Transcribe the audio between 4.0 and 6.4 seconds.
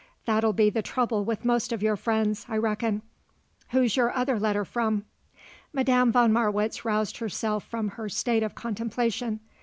other letter from?" Madame von